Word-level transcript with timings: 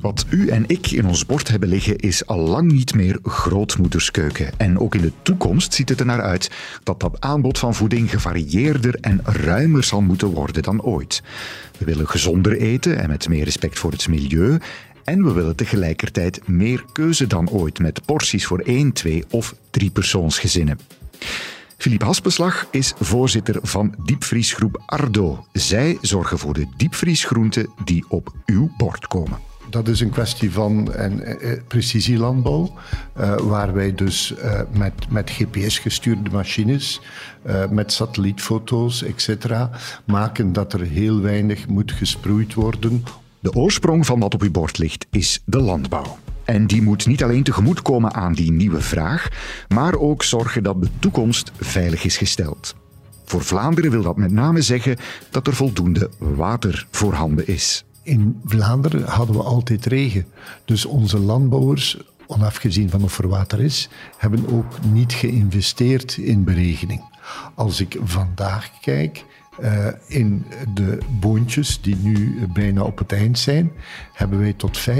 Wat 0.00 0.26
u 0.30 0.48
en 0.48 0.64
ik 0.66 0.90
in 0.90 1.06
ons 1.06 1.26
bord 1.26 1.48
hebben 1.48 1.68
liggen 1.68 1.96
is 1.96 2.26
al 2.26 2.38
lang 2.38 2.72
niet 2.72 2.94
meer 2.94 3.18
grootmoederskeuken. 3.22 4.52
En 4.56 4.78
ook 4.78 4.94
in 4.94 5.00
de 5.00 5.12
toekomst 5.22 5.74
ziet 5.74 5.88
het 5.88 6.00
er 6.00 6.06
naar 6.06 6.20
uit 6.22 6.50
dat 6.82 7.00
dat 7.00 7.20
aanbod 7.20 7.58
van 7.58 7.74
voeding 7.74 8.10
gevarieerder 8.10 8.94
en 9.00 9.20
ruimer 9.24 9.84
zal 9.84 10.00
moeten 10.00 10.28
worden 10.28 10.62
dan 10.62 10.82
ooit. 10.82 11.22
We 11.78 11.84
willen 11.84 12.08
gezonder 12.08 12.56
eten 12.56 12.98
en 12.98 13.08
met 13.08 13.28
meer 13.28 13.44
respect 13.44 13.78
voor 13.78 13.90
het 13.90 14.08
milieu. 14.08 14.58
En 15.04 15.24
we 15.24 15.32
willen 15.32 15.56
tegelijkertijd 15.56 16.48
meer 16.48 16.84
keuze 16.92 17.26
dan 17.26 17.50
ooit 17.50 17.78
met 17.78 18.04
porties 18.04 18.46
voor 18.46 18.58
één, 18.58 18.92
twee 18.92 19.24
of 19.30 19.54
drie 19.70 19.90
persoonsgezinnen. 19.90 20.78
Philippe 21.76 22.04
Haspeslag 22.04 22.66
is 22.70 22.94
voorzitter 22.98 23.58
van 23.62 23.94
diepvriesgroep 24.04 24.82
Ardo. 24.86 25.46
Zij 25.52 25.98
zorgen 26.00 26.38
voor 26.38 26.54
de 26.54 26.66
diepvriesgroenten 26.76 27.70
die 27.84 28.04
op 28.08 28.32
uw 28.46 28.70
bord 28.76 29.06
komen. 29.06 29.49
Dat 29.70 29.88
is 29.88 30.00
een 30.00 30.10
kwestie 30.10 30.52
van 30.52 30.92
eh, 30.92 31.52
eh, 31.52 31.60
precisielandbouw, 31.68 32.74
uh, 33.20 33.36
waar 33.36 33.72
wij 33.72 33.94
dus 33.94 34.34
uh, 34.38 34.60
met, 34.72 34.92
met 35.08 35.30
GPS-gestuurde 35.30 36.30
machines, 36.30 37.00
met 37.70 37.92
satellietfoto's, 37.92 39.02
etc., 39.02 39.46
maken 40.04 40.52
dat 40.52 40.72
er 40.72 40.80
heel 40.80 41.20
weinig 41.20 41.68
moet 41.68 41.92
gesproeid 41.92 42.54
worden. 42.54 43.04
De 43.40 43.52
oorsprong 43.52 44.06
van 44.06 44.20
wat 44.20 44.34
op 44.34 44.42
uw 44.42 44.50
bord 44.50 44.78
ligt 44.78 45.06
is 45.10 45.42
de 45.44 45.60
landbouw. 45.60 46.18
En 46.44 46.66
die 46.66 46.82
moet 46.82 47.06
niet 47.06 47.22
alleen 47.22 47.42
tegemoetkomen 47.42 48.14
aan 48.14 48.32
die 48.32 48.52
nieuwe 48.52 48.80
vraag, 48.80 49.28
maar 49.68 49.94
ook 49.94 50.22
zorgen 50.22 50.62
dat 50.62 50.82
de 50.82 50.88
toekomst 50.98 51.52
veilig 51.56 52.04
is 52.04 52.16
gesteld. 52.16 52.74
Voor 53.24 53.44
Vlaanderen 53.44 53.90
wil 53.90 54.02
dat 54.02 54.16
met 54.16 54.32
name 54.32 54.62
zeggen 54.62 54.96
dat 55.30 55.46
er 55.46 55.54
voldoende 55.54 56.10
water 56.18 56.86
voorhanden 56.90 57.46
is. 57.46 57.84
In 58.02 58.40
Vlaanderen 58.44 59.04
hadden 59.04 59.36
we 59.36 59.42
altijd 59.42 59.86
regen. 59.86 60.26
Dus 60.64 60.84
onze 60.84 61.18
landbouwers, 61.18 61.98
onafgezien 62.26 62.90
van 62.90 63.02
of 63.02 63.18
er 63.18 63.28
water 63.28 63.60
is, 63.60 63.88
hebben 64.16 64.48
ook 64.48 64.84
niet 64.92 65.12
geïnvesteerd 65.12 66.16
in 66.16 66.44
beregening. 66.44 67.02
Als 67.54 67.80
ik 67.80 67.96
vandaag 68.02 68.70
kijk, 68.80 69.24
uh, 69.60 69.86
in 70.06 70.44
de 70.74 70.98
boontjes 71.20 71.80
die 71.80 71.96
nu 71.96 72.46
bijna 72.52 72.82
op 72.82 72.98
het 72.98 73.12
eind 73.12 73.38
zijn, 73.38 73.72
hebben 74.12 74.38
wij 74.38 74.52
tot 74.52 74.78
25% 74.78 74.92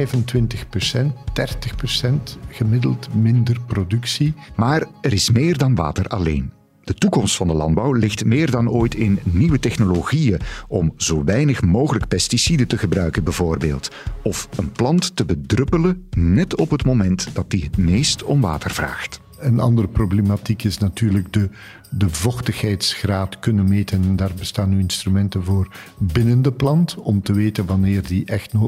30% 1.33 2.39
gemiddeld 2.48 3.14
minder 3.14 3.61
productie. 3.67 4.34
Maar 4.56 4.86
er 5.00 5.12
is 5.12 5.30
meer 5.30 5.58
dan 5.58 5.74
water 5.74 6.06
alleen. 6.06 6.59
De 6.91 6.96
toekomst 6.96 7.36
van 7.36 7.46
de 7.46 7.55
landbouw 7.55 7.92
ligt 7.92 8.24
meer 8.24 8.50
dan 8.50 8.70
ooit 8.70 8.94
in 8.94 9.19
nieuwe 9.24 9.58
technologieën 9.58 10.41
om 10.69 10.92
zo 10.96 11.24
weinig 11.24 11.62
mogelijk 11.62 12.08
pesticiden 12.08 12.66
te 12.66 12.78
gebruiken 12.78 13.24
bijvoorbeeld. 13.24 13.91
Of 14.22 14.48
een 14.56 14.72
plant 14.72 15.16
te 15.16 15.24
bedruppelen 15.24 16.08
net 16.16 16.56
op 16.56 16.70
het 16.70 16.84
moment 16.84 17.28
dat 17.33 17.50
die 17.50 17.64
het 17.64 17.77
meest 17.77 18.22
om 18.22 18.41
water 18.41 18.70
vraagt. 18.70 19.20
Een 19.41 19.60
andere 19.60 19.88
problematiek 19.88 20.64
is 20.64 20.78
natuurlijk 20.78 21.33
de, 21.33 21.48
de 21.91 22.08
vochtigheidsgraad 22.10 23.38
kunnen 23.38 23.69
meten. 23.69 24.02
En 24.02 24.16
daar 24.16 24.34
bestaan 24.38 24.69
nu 24.69 24.78
instrumenten 24.78 25.44
voor 25.44 25.69
binnen 25.98 26.42
de 26.42 26.52
plant, 26.52 26.94
om 26.94 27.22
te 27.22 27.33
weten 27.33 27.66
wanneer 27.66 28.06
die 28.06 28.24
echt 28.24 28.52
uh, 28.55 28.61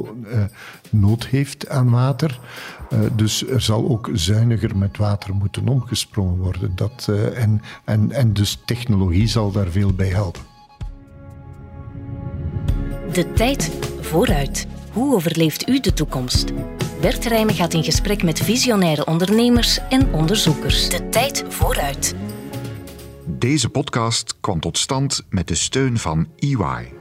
nood 0.90 1.26
heeft 1.26 1.68
aan 1.68 1.90
water. 1.90 2.40
Uh, 2.92 2.98
dus 3.16 3.48
er 3.48 3.60
zal 3.60 3.88
ook 3.88 4.10
zuiniger 4.12 4.76
met 4.76 4.96
water 4.96 5.34
moeten 5.34 5.68
omgesprongen 5.68 6.36
worden. 6.36 6.72
Dat, 6.74 7.06
uh, 7.10 7.42
en, 7.42 7.62
en, 7.84 8.12
en 8.12 8.32
dus 8.32 8.62
technologie 8.64 9.26
zal 9.26 9.52
daar 9.52 9.70
veel 9.70 9.92
bij 9.92 10.08
helpen. 10.08 10.42
De 13.12 13.32
tijd 13.32 13.70
vooruit. 14.00 14.66
Hoe 14.92 15.14
overleeft 15.14 15.68
u 15.68 15.80
de 15.80 15.92
toekomst? 15.92 16.52
Bert 17.02 17.24
Rijmen 17.24 17.54
gaat 17.54 17.74
in 17.74 17.84
gesprek 17.84 18.22
met 18.22 18.40
visionaire 18.40 19.06
ondernemers 19.06 19.78
en 19.88 20.12
onderzoekers. 20.12 20.88
De 20.88 21.08
tijd 21.08 21.44
vooruit. 21.48 22.14
Deze 23.26 23.68
podcast 23.68 24.34
kwam 24.40 24.60
tot 24.60 24.78
stand 24.78 25.26
met 25.28 25.48
de 25.48 25.54
steun 25.54 25.98
van 25.98 26.28
EY. 26.36 26.92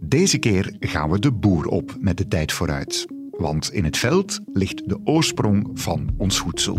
Deze 0.00 0.38
keer 0.38 0.76
gaan 0.80 1.10
we 1.10 1.18
de 1.18 1.32
boer 1.32 1.66
op 1.66 1.96
met 2.00 2.16
de 2.16 2.28
tijd 2.28 2.52
vooruit. 2.52 3.06
Want 3.30 3.72
in 3.72 3.84
het 3.84 3.96
veld 3.96 4.40
ligt 4.52 4.88
de 4.88 5.00
oorsprong 5.04 5.70
van 5.74 6.14
ons 6.18 6.38
voedsel. 6.38 6.78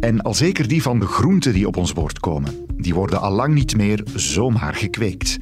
En 0.00 0.22
al 0.22 0.34
zeker 0.34 0.68
die 0.68 0.82
van 0.82 0.98
de 0.98 1.06
groenten 1.06 1.52
die 1.52 1.66
op 1.66 1.76
ons 1.76 1.92
bord 1.92 2.20
komen. 2.20 2.66
Die 2.76 2.94
worden 2.94 3.20
al 3.20 3.32
lang 3.32 3.54
niet 3.54 3.76
meer 3.76 4.02
zomaar 4.14 4.74
gekweekt. 4.74 5.38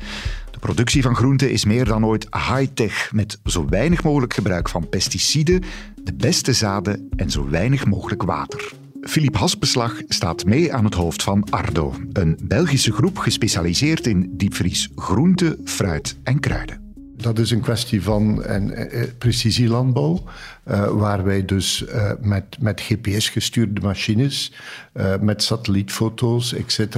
De 0.58 0.66
productie 0.66 1.02
van 1.02 1.16
groenten 1.16 1.50
is 1.50 1.64
meer 1.64 1.84
dan 1.84 2.06
ooit 2.06 2.26
high-tech, 2.34 3.12
met 3.12 3.38
zo 3.44 3.66
weinig 3.69 4.02
mogelijk 4.02 4.34
gebruik 4.34 4.69
van 4.69 4.88
pesticiden, 4.88 5.62
de 6.02 6.14
beste 6.14 6.52
zaden 6.52 7.08
en 7.16 7.30
zo 7.30 7.48
weinig 7.48 7.86
mogelijk 7.86 8.22
water. 8.22 8.72
Philippe 9.02 9.38
Hasbeslag 9.38 10.00
staat 10.08 10.44
mee 10.44 10.72
aan 10.74 10.84
het 10.84 10.94
hoofd 10.94 11.22
van 11.22 11.50
Ardo, 11.50 11.94
een 12.12 12.38
Belgische 12.42 12.92
groep 12.92 13.19
gespecialiseerd 13.19 14.06
in 14.06 14.30
diepvries 14.36 14.88
groenten, 14.94 15.60
fruit 15.64 16.16
en 16.22 16.41
kruiden. 16.41 16.80
Dat 17.16 17.38
is 17.38 17.50
een 17.50 17.60
kwestie 17.60 18.02
van 18.02 18.42
eh, 18.42 19.02
eh, 19.02 19.08
precisielandbouw, 19.19 20.25
uh, 20.71 20.87
waar 20.87 21.25
wij 21.25 21.45
dus 21.45 21.83
uh, 21.83 22.11
met, 22.21 22.56
met 22.61 22.81
GPS-gestuurde 22.81 23.81
machines, 23.81 24.53
uh, 24.95 25.15
met 25.21 25.43
satellietfoto's, 25.43 26.55
etc., 26.55 26.97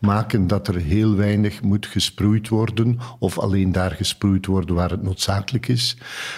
maken 0.00 0.46
dat 0.46 0.68
er 0.68 0.76
heel 0.76 1.16
weinig 1.16 1.62
moet 1.62 1.86
gesproeid 1.86 2.48
worden, 2.48 2.98
of 3.18 3.38
alleen 3.38 3.72
daar 3.72 3.90
gesproeid 3.90 4.46
worden 4.46 4.74
waar 4.74 4.90
het 4.90 5.02
noodzakelijk 5.02 5.68
is. 5.68 5.96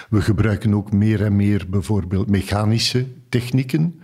We 0.09 0.21
gebruiken 0.21 0.73
ook 0.73 0.91
meer 0.91 1.23
en 1.23 1.35
meer 1.35 1.65
bijvoorbeeld 1.69 2.29
mechanische 2.29 3.05
technieken 3.29 3.99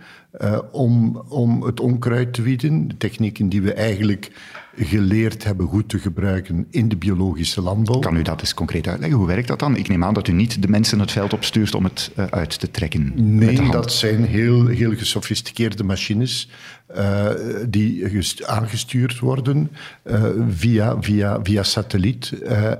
om, 0.70 1.16
om 1.28 1.62
het 1.62 1.80
onkruid 1.80 2.34
te 2.34 2.42
wieden. 2.42 2.90
Technieken 2.98 3.48
die 3.48 3.62
we 3.62 3.72
eigenlijk 3.72 4.30
geleerd 4.76 5.44
hebben 5.44 5.66
goed 5.66 5.88
te 5.88 5.98
gebruiken 5.98 6.66
in 6.70 6.88
de 6.88 6.96
biologische 6.96 7.62
landbouw. 7.62 7.98
Kan 7.98 8.16
u 8.16 8.22
dat 8.22 8.40
eens 8.40 8.54
concreet 8.54 8.88
uitleggen? 8.88 9.18
Hoe 9.18 9.26
werkt 9.26 9.48
dat 9.48 9.58
dan? 9.58 9.76
Ik 9.76 9.88
neem 9.88 10.04
aan 10.04 10.14
dat 10.14 10.28
u 10.28 10.32
niet 10.32 10.62
de 10.62 10.68
mensen 10.68 10.98
het 10.98 11.12
veld 11.12 11.32
opstuurt 11.32 11.74
om 11.74 11.84
het 11.84 12.10
uh, 12.16 12.24
uit 12.24 12.60
te 12.62 12.70
trekken. 12.70 13.12
Nee, 13.14 13.70
dat 13.70 13.92
zijn 13.92 14.24
heel, 14.24 14.66
heel 14.66 14.96
gesofisticeerde 14.96 15.84
machines 15.84 16.48
uh, 16.96 17.28
die 17.68 18.04
aangestuurd 18.46 19.18
worden 19.18 19.70
uh, 20.04 20.24
via, 20.48 21.02
via, 21.02 21.40
via 21.42 21.62
satelliet 21.62 22.32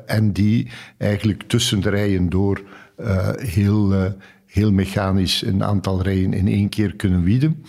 en 0.06 0.32
die 0.32 0.68
eigenlijk 0.98 1.42
tussen 1.46 1.80
de 1.80 1.90
rijen 1.90 2.28
door 2.28 2.62
heel, 3.36 4.14
heel 4.52 4.72
mechanisch 4.72 5.42
een 5.42 5.64
aantal 5.64 6.02
rijen 6.02 6.32
in 6.32 6.48
één 6.48 6.68
keer 6.68 6.96
kunnen 6.96 7.22
wieden. 7.22 7.64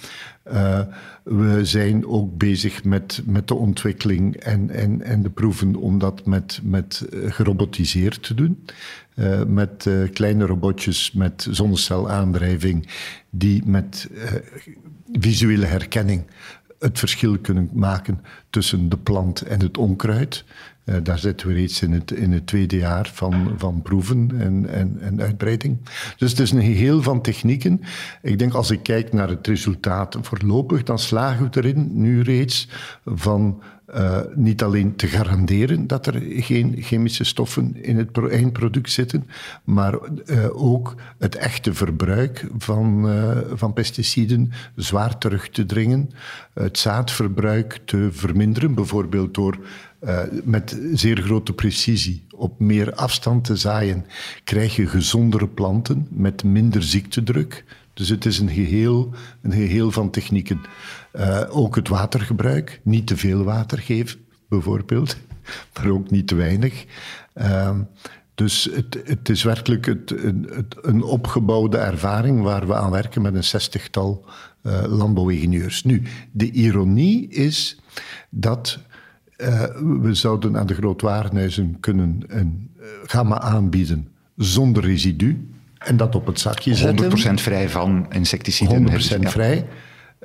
Uh, 0.53 0.79
we 1.23 1.65
zijn 1.65 2.07
ook 2.07 2.37
bezig 2.37 2.83
met, 2.83 3.21
met 3.25 3.47
de 3.47 3.53
ontwikkeling 3.53 4.35
en, 4.35 4.69
en, 4.69 5.01
en 5.01 5.23
de 5.23 5.29
proeven 5.29 5.75
om 5.75 5.99
dat 5.99 6.25
met, 6.25 6.59
met 6.63 7.07
eh, 7.11 7.31
gerobotiseerd 7.31 8.23
te 8.23 8.33
doen. 8.33 8.65
Uh, 9.15 9.43
met 9.43 9.89
kleine 10.13 10.45
robotjes 10.45 11.11
met 11.11 11.47
zonnecelaandrijving 11.49 12.87
die 13.29 13.61
met 13.65 14.09
visuele 15.11 15.65
herkenning 15.65 16.25
het 16.79 16.99
verschil 16.99 17.37
kunnen 17.37 17.69
maken 17.73 18.21
tussen 18.49 18.89
de 18.89 18.97
plant 18.97 19.41
en 19.41 19.59
het 19.59 19.77
onkruid. 19.77 20.43
Uh, 20.85 20.95
daar 21.03 21.19
zitten 21.19 21.47
we 21.47 21.53
reeds 21.53 21.81
in 21.81 21.91
het, 21.91 22.11
in 22.11 22.31
het 22.31 22.47
tweede 22.47 22.77
jaar 22.77 23.09
van, 23.13 23.53
van 23.57 23.81
proeven 23.81 24.31
en, 24.39 24.69
en, 24.69 24.97
en 25.01 25.21
uitbreiding. 25.21 25.77
Dus 26.17 26.31
het 26.31 26.39
is 26.39 26.51
een 26.51 26.61
geheel 26.61 27.01
van 27.01 27.21
technieken. 27.21 27.81
Ik 28.21 28.39
denk 28.39 28.53
als 28.53 28.71
ik 28.71 28.83
kijk 28.83 29.13
naar 29.13 29.29
het 29.29 29.47
resultaat 29.47 30.17
voorlopig, 30.21 30.83
dan 30.83 30.99
slagen 30.99 31.49
we 31.49 31.57
erin 31.57 31.89
nu 31.93 32.21
reeds 32.21 32.67
van 33.05 33.61
uh, 33.95 34.19
niet 34.35 34.63
alleen 34.63 34.95
te 34.95 35.07
garanderen 35.07 35.87
dat 35.87 36.07
er 36.07 36.21
geen 36.27 36.75
chemische 36.79 37.23
stoffen 37.23 37.83
in 37.83 37.97
het 37.97 38.17
eindproduct 38.29 38.91
zitten, 38.91 39.27
maar 39.63 39.93
uh, 40.25 40.63
ook 40.63 40.95
het 41.17 41.35
echte 41.35 41.73
verbruik 41.73 42.47
van, 42.57 43.09
uh, 43.09 43.37
van 43.53 43.73
pesticiden 43.73 44.51
zwaar 44.75 45.17
terug 45.17 45.49
te 45.49 45.65
dringen, 45.65 46.09
het 46.53 46.77
zaadverbruik 46.77 47.79
te 47.85 48.09
verminderen, 48.11 48.73
bijvoorbeeld 48.73 49.33
door 49.33 49.57
met 50.43 50.79
zeer 50.93 51.21
grote 51.21 51.53
precisie 51.53 52.25
op 52.35 52.59
meer 52.59 52.93
afstand 52.93 53.43
te 53.43 53.55
zaaien, 53.55 54.05
krijg 54.43 54.75
je 54.75 54.87
gezondere 54.87 55.47
planten 55.47 56.07
met 56.09 56.43
minder 56.43 56.83
ziektedruk. 56.83 57.65
Dus 57.93 58.09
het 58.09 58.25
is 58.25 58.39
een 58.39 58.49
geheel, 58.49 59.13
een 59.41 59.51
geheel 59.51 59.91
van 59.91 60.09
technieken. 60.09 60.61
Uh, 61.13 61.41
ook 61.49 61.75
het 61.75 61.87
watergebruik, 61.87 62.79
niet 62.83 63.07
te 63.07 63.17
veel 63.17 63.43
water 63.43 63.77
geven, 63.77 64.19
bijvoorbeeld, 64.49 65.17
maar 65.73 65.89
ook 65.89 66.09
niet 66.09 66.27
te 66.27 66.35
weinig. 66.35 66.85
Uh, 67.35 67.77
dus 68.35 68.69
het, 68.73 69.01
het, 69.05 69.29
is 69.29 69.43
werkelijk 69.43 69.85
het, 69.85 70.09
het, 70.09 70.75
een 70.81 71.03
opgebouwde 71.03 71.77
ervaring 71.77 72.41
waar 72.41 72.67
we 72.67 72.75
aan 72.75 72.91
werken 72.91 73.21
met 73.21 73.35
een 73.35 73.43
zestigtal 73.43 74.25
uh, 74.63 74.83
landbouwingenieurs. 74.87 75.83
Nu, 75.83 76.01
de 76.31 76.51
ironie 76.51 77.29
is 77.29 77.79
dat 78.29 78.79
we 80.01 80.09
zouden 80.13 80.57
aan 80.57 80.67
de 80.67 80.73
grootwarenhuizen 80.73 81.79
kunnen 81.79 82.23
een 82.27 82.71
gamma 83.05 83.39
aanbieden 83.39 84.07
zonder 84.35 84.83
residu. 84.83 85.49
En 85.77 85.97
dat 85.97 86.15
op 86.15 86.25
het 86.25 86.39
zakje 86.39 86.75
zetten. 86.75 87.11
100% 87.11 87.33
vrij 87.33 87.69
van 87.69 88.05
insecticiden. 88.09 88.89
100% 88.89 88.93
vrij. 89.19 89.65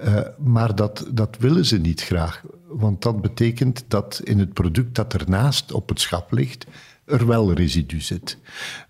Uh, 0.05 0.21
maar 0.39 0.75
dat, 0.75 1.07
dat 1.11 1.37
willen 1.39 1.65
ze 1.65 1.79
niet 1.79 2.03
graag. 2.03 2.43
Want 2.67 3.03
dat 3.03 3.21
betekent 3.21 3.85
dat 3.89 4.21
in 4.25 4.39
het 4.39 4.53
product 4.53 4.95
dat 4.95 5.15
ernaast 5.15 5.73
op 5.73 5.89
het 5.89 6.01
schap 6.01 6.33
ligt, 6.33 6.67
er 7.05 7.27
wel 7.27 7.53
residu 7.53 8.01
zit. 8.01 8.39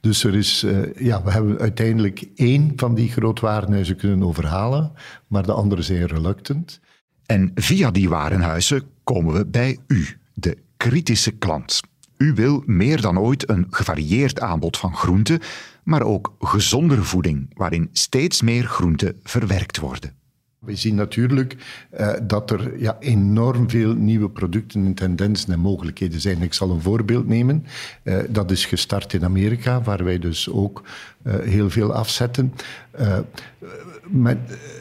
Dus 0.01 0.25
er 0.25 0.35
is, 0.35 0.65
uh, 0.65 0.95
ja, 0.95 1.23
we 1.23 1.31
hebben 1.31 1.59
uiteindelijk 1.59 2.25
één 2.35 2.73
van 2.77 2.95
die 2.95 3.11
grootwarenhuizen 3.11 3.97
kunnen 3.97 4.27
overhalen, 4.27 4.93
maar 5.27 5.47
de 5.47 5.53
andere 5.53 5.83
zijn 5.83 6.07
reluctant. 6.07 6.81
En 7.27 7.51
via 7.55 7.91
die 7.91 8.09
warenhuizen 8.09 8.83
komen 9.05 9.35
we 9.35 9.47
bij 9.47 9.79
u, 9.87 10.07
de 10.35 10.59
kritische 10.77 11.31
klant. 11.31 11.81
U 12.17 12.35
wil 12.35 12.63
meer 12.67 13.01
dan 13.01 13.19
ooit 13.19 13.49
een 13.49 13.67
gevarieerd 13.71 14.41
aanbod 14.41 14.77
van 14.77 14.97
groenten, 14.97 15.41
maar 15.83 16.03
ook 16.03 16.35
gezondere 16.41 17.03
voeding, 17.03 17.51
waarin 17.55 17.89
steeds 17.93 18.43
meer 18.43 18.65
groenten 18.65 19.17
verwerkt 19.23 19.79
worden. 19.79 20.13
We 20.59 20.77
zien 20.77 20.95
natuurlijk 20.95 21.57
uh, 22.01 22.13
dat 22.23 22.51
er 22.51 22.81
ja, 22.81 22.97
enorm 23.01 23.71
veel 23.71 23.95
nieuwe 23.95 24.31
producten 24.31 24.85
en 24.85 24.95
tendensen 24.95 25.53
en 25.53 25.59
mogelijkheden 25.59 26.21
zijn. 26.21 26.43
Ik 26.43 26.55
zal 26.55 26.71
een 26.71 26.81
voorbeeld 26.81 27.29
nemen. 27.29 27.67
Uh, 28.03 28.19
dat 28.29 28.51
is 28.51 28.67
gestart 28.67 29.13
in 29.13 29.25
Amerika, 29.25 29.83
waar 29.83 30.05
wij 30.05 30.19
dus 30.19 30.51
ook 30.51 30.83
uh, 31.23 31.35
heel 31.39 31.71
veel 31.71 31.93
afzetten. 31.93 32.55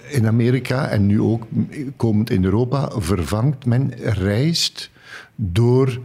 In 0.09 0.27
Amerika 0.27 0.87
en 0.89 1.05
nu 1.05 1.21
ook 1.21 1.47
komend 1.95 2.29
in 2.29 2.43
Europa 2.43 2.91
vervangt 2.95 3.65
men 3.65 3.93
rijst 3.99 4.89
door 5.35 5.99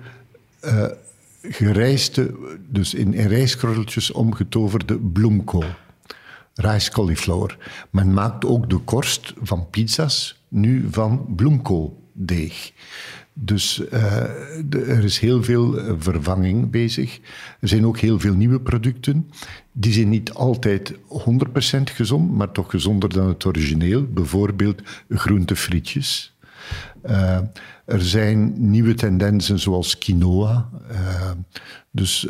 gerijste, 1.42 2.34
dus 2.68 2.94
in, 2.94 3.14
in 3.14 4.12
omgetoverde 4.12 4.98
bloemkool 4.98 5.64
rice 6.54 6.90
cauliflower. 6.90 7.58
Men 7.90 8.14
maakt 8.14 8.44
ook 8.44 8.70
de 8.70 8.78
korst 8.78 9.32
van 9.42 9.70
pizza's 9.70 10.42
nu 10.48 10.88
van 10.90 11.34
bloemkooldeeg. 11.36 12.72
Dus 13.34 13.82
de, 14.68 14.84
er 14.88 15.04
is 15.04 15.18
heel 15.18 15.42
veel 15.42 15.78
eh, 15.78 15.94
vervanging 15.98 16.70
bezig. 16.70 17.20
Er 17.60 17.68
zijn 17.68 17.86
ook 17.86 17.98
heel 17.98 18.20
veel 18.20 18.34
nieuwe 18.34 18.60
producten. 18.60 19.30
Die 19.72 19.92
zijn 19.92 20.08
niet 20.08 20.32
altijd 20.32 20.92
100% 20.92 20.96
gezond, 21.82 22.32
maar 22.32 22.52
toch 22.52 22.70
gezonder 22.70 23.08
dan 23.08 23.28
het 23.28 23.44
origineel. 23.44 24.06
Bijvoorbeeld 24.06 24.82
groentefrietjes. 25.08 26.36
Uh, 27.06 27.38
er 27.84 28.02
zijn 28.02 28.70
nieuwe 28.70 28.94
tendensen 28.94 29.58
zoals 29.58 29.98
quinoa. 29.98 30.68
Dus 31.90 32.28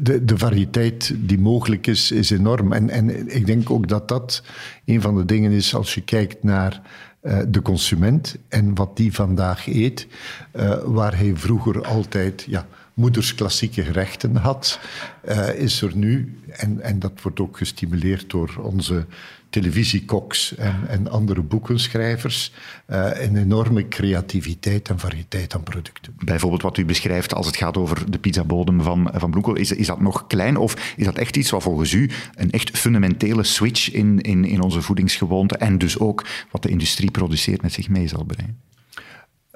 de, 0.00 0.24
de, 0.24 0.38
variëteit 0.38 1.14
die 1.16 1.38
mogelijk 1.38 1.86
is, 1.86 2.10
is 2.10 2.30
enorm. 2.30 2.72
En, 2.72 2.90
en 2.90 3.34
ik 3.36 3.46
denk 3.46 3.70
ook 3.70 3.88
dat 3.88 4.08
dat 4.08 4.42
een 4.84 5.00
van 5.00 5.16
de 5.16 5.24
dingen 5.24 5.50
is 5.50 5.74
als 5.74 5.94
je 5.94 6.00
kijkt 6.00 6.42
naar 6.42 6.80
uh, 7.22 7.38
de 7.48 7.62
consument 7.62 8.36
en 8.48 8.74
wat 8.74 8.96
die 8.96 9.12
vandaag 9.12 9.66
eet, 9.66 10.06
uh, 10.52 10.76
waar 10.84 11.16
hij 11.16 11.36
vroeger 11.36 11.84
altijd 11.84 12.44
ja, 12.48 12.66
moeders 12.94 13.34
klassieke 13.34 13.82
gerechten 13.82 14.36
had, 14.36 14.80
uh, 15.28 15.54
is 15.54 15.82
er 15.82 15.96
nu, 15.96 16.38
en, 16.46 16.80
en 16.80 16.98
dat 16.98 17.22
wordt 17.22 17.40
ook 17.40 17.56
gestimuleerd 17.56 18.30
door 18.30 18.56
onze 18.62 19.06
televisiekoks 19.50 20.54
en, 20.54 20.88
en 20.88 21.10
andere 21.10 21.42
boekenschrijvers 21.42 22.52
uh, 22.86 23.10
een 23.12 23.36
enorme 23.36 23.88
creativiteit 23.88 24.88
en 24.88 24.98
variëteit 24.98 25.54
aan 25.54 25.62
producten. 25.62 26.14
Bijvoorbeeld 26.24 26.62
wat 26.62 26.76
u 26.76 26.84
beschrijft 26.84 27.34
als 27.34 27.46
het 27.46 27.56
gaat 27.56 27.76
over 27.76 28.10
de 28.10 28.18
pizzabodem 28.18 28.82
van, 28.82 29.10
van 29.14 29.30
Bloekel, 29.30 29.54
is, 29.54 29.72
is 29.72 29.86
dat 29.86 30.00
nog 30.00 30.26
klein 30.26 30.56
of 30.56 30.94
is 30.96 31.04
dat 31.04 31.18
echt 31.18 31.36
iets 31.36 31.50
wat 31.50 31.62
volgens 31.62 31.92
u 31.92 32.10
een 32.34 32.50
echt 32.50 32.78
fundamentele 32.78 33.44
switch 33.44 33.90
in, 33.90 34.20
in, 34.20 34.44
in 34.44 34.60
onze 34.60 34.82
voedingsgewoonten 34.82 35.60
en 35.60 35.78
dus 35.78 35.98
ook 35.98 36.24
wat 36.50 36.62
de 36.62 36.68
industrie 36.68 37.10
produceert 37.10 37.62
met 37.62 37.72
zich 37.72 37.88
mee 37.88 38.08
zal 38.08 38.24
brengen? 38.24 38.58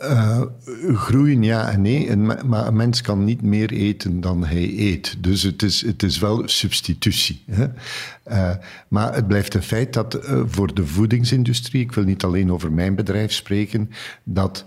Uh, 0.03 0.43
groeien 0.95 1.43
ja 1.43 1.71
en 1.71 1.83
nee, 1.83 2.17
maar 2.17 2.67
een 2.67 2.77
mens 2.77 3.00
kan 3.00 3.25
niet 3.25 3.43
meer 3.43 3.73
eten 3.73 4.21
dan 4.21 4.45
hij 4.45 4.79
eet. 4.79 5.17
Dus 5.23 5.43
het 5.43 5.62
is, 5.62 5.81
het 5.87 6.03
is 6.03 6.19
wel 6.19 6.49
substitutie. 6.49 7.43
Hè? 7.50 7.67
Uh, 8.29 8.56
maar 8.89 9.15
het 9.15 9.27
blijft 9.27 9.55
een 9.55 9.62
feit 9.62 9.93
dat 9.93 10.15
uh, 10.15 10.43
voor 10.47 10.75
de 10.75 10.87
voedingsindustrie, 10.87 11.83
ik 11.83 11.93
wil 11.93 12.05
niet 12.05 12.25
alleen 12.25 12.53
over 12.53 12.73
mijn 12.73 12.95
bedrijf 12.95 13.33
spreken, 13.33 13.91
dat 14.25 14.65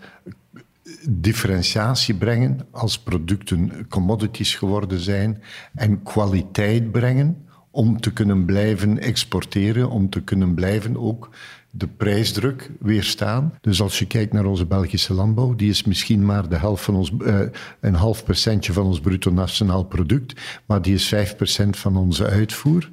differentiatie 1.09 2.15
brengen 2.15 2.59
als 2.71 2.99
producten 2.99 3.87
commodities 3.89 4.55
geworden 4.55 4.99
zijn 4.99 5.41
en 5.75 6.03
kwaliteit 6.03 6.91
brengen 6.91 7.45
om 7.71 8.01
te 8.01 8.13
kunnen 8.13 8.45
blijven 8.45 8.99
exporteren, 8.99 9.89
om 9.89 10.09
te 10.09 10.21
kunnen 10.21 10.53
blijven 10.53 10.97
ook 10.97 11.29
de 11.71 11.87
prijsdruk 11.87 12.71
weerstaan. 12.79 13.53
Dus 13.61 13.81
als 13.81 13.99
je 13.99 14.05
kijkt 14.05 14.33
naar 14.33 14.45
onze 14.45 14.65
Belgische 14.65 15.13
landbouw, 15.13 15.55
die 15.55 15.69
is 15.69 15.83
misschien 15.83 16.25
maar 16.25 16.49
de 16.49 16.57
helft 16.57 16.83
van 16.83 16.95
ons, 16.95 17.11
uh, 17.19 17.39
een 17.79 17.95
half 17.95 18.23
procentje 18.23 18.73
van 18.73 18.85
ons 18.85 18.99
bruto 18.99 19.31
nationaal 19.31 19.83
product, 19.83 20.41
maar 20.65 20.81
die 20.81 20.93
is 20.93 21.07
vijf 21.07 21.35
procent 21.35 21.77
van 21.77 21.97
onze 21.97 22.25
uitvoer. 22.25 22.89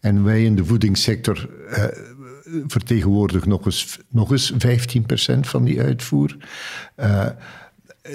En 0.00 0.24
wij 0.24 0.44
in 0.44 0.56
de 0.56 0.64
voedingssector 0.64 1.48
uh, 1.70 1.84
vertegenwoordigen 2.66 3.48
nog 3.48 3.64
eens, 3.64 3.98
nog 4.08 4.30
eens 4.30 4.52
15 4.58 5.06
procent 5.06 5.48
van 5.48 5.64
die 5.64 5.80
uitvoer. 5.80 6.36
Uh, 6.96 7.26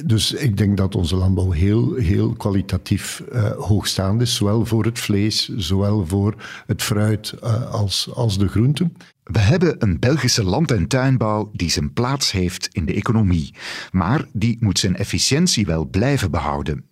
dus 0.05 0.33
ik 0.33 0.57
denk 0.57 0.77
dat 0.77 0.95
onze 0.95 1.15
landbouw 1.15 1.51
heel, 1.51 1.95
heel 1.95 2.33
kwalitatief 2.33 3.23
uh, 3.31 3.51
hoogstaand 3.51 4.21
is, 4.21 4.35
zowel 4.35 4.65
voor 4.65 4.85
het 4.85 4.99
vlees, 4.99 5.47
zowel 5.47 6.05
voor 6.05 6.35
het 6.67 6.81
fruit 6.81 7.33
uh, 7.43 7.71
als, 7.71 8.09
als 8.13 8.37
de 8.37 8.47
groenten. 8.47 8.95
We 9.23 9.39
hebben 9.39 9.75
een 9.79 9.99
Belgische 9.99 10.43
land- 10.43 10.71
en 10.71 10.87
tuinbouw 10.87 11.49
die 11.53 11.69
zijn 11.69 11.93
plaats 11.93 12.31
heeft 12.31 12.69
in 12.71 12.85
de 12.85 12.93
economie, 12.93 13.53
maar 13.91 14.25
die 14.33 14.57
moet 14.59 14.79
zijn 14.79 14.95
efficiëntie 14.95 15.65
wel 15.65 15.85
blijven 15.85 16.31
behouden. 16.31 16.85